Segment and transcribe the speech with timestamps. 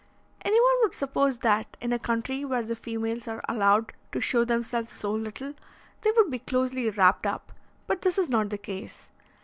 [0.43, 4.43] Any one would suppose that, in a country where the females are allowed to show
[4.43, 5.53] themselves so little,
[6.01, 7.53] they would be closely wrapped up;
[7.85, 9.11] but this is not the case.